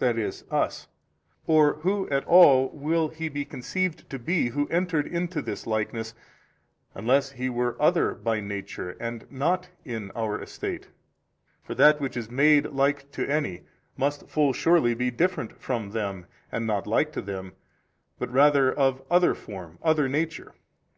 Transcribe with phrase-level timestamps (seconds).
[0.00, 0.88] e., us?
[1.46, 6.14] or who at all will He be conceived to be who entered into this likeness,
[6.94, 10.88] unless He were other by Nature and not in our estate?
[11.62, 13.64] for that which is made like to any,
[13.98, 17.52] must full surely be different from them and not like to them
[18.18, 20.54] but rather of other form, other nature.